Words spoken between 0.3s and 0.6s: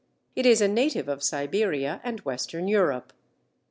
It